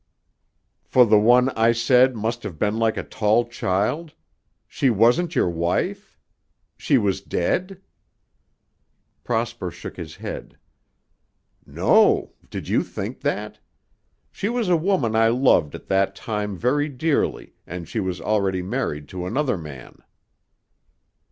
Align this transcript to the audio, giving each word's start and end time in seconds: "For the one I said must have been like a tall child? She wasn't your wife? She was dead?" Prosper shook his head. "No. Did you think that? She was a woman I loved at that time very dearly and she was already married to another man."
"For 0.83 1.05
the 1.05 1.19
one 1.19 1.49
I 1.49 1.73
said 1.73 2.15
must 2.15 2.41
have 2.41 2.57
been 2.57 2.79
like 2.79 2.97
a 2.97 3.03
tall 3.03 3.47
child? 3.47 4.13
She 4.67 4.89
wasn't 4.89 5.35
your 5.35 5.47
wife? 5.51 6.17
She 6.75 6.97
was 6.97 7.21
dead?" 7.21 7.79
Prosper 9.23 9.69
shook 9.69 9.97
his 9.97 10.15
head. 10.15 10.57
"No. 11.67 12.33
Did 12.49 12.67
you 12.67 12.81
think 12.81 13.19
that? 13.21 13.59
She 14.31 14.49
was 14.49 14.69
a 14.69 14.75
woman 14.75 15.15
I 15.15 15.27
loved 15.27 15.75
at 15.75 15.85
that 15.89 16.15
time 16.15 16.57
very 16.57 16.89
dearly 16.89 17.53
and 17.67 17.87
she 17.87 17.99
was 17.99 18.19
already 18.19 18.63
married 18.63 19.07
to 19.09 19.27
another 19.27 19.55
man." 19.55 19.99